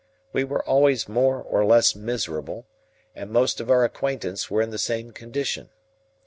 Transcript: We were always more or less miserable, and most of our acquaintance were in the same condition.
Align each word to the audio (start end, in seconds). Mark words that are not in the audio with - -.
We 0.33 0.43
were 0.43 0.65
always 0.67 1.07
more 1.07 1.39
or 1.39 1.63
less 1.63 1.95
miserable, 1.95 2.65
and 3.15 3.29
most 3.29 3.61
of 3.61 3.69
our 3.69 3.83
acquaintance 3.85 4.49
were 4.49 4.63
in 4.63 4.71
the 4.71 4.79
same 4.79 5.11
condition. 5.11 5.69